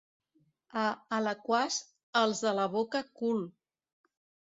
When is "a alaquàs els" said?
0.83-2.41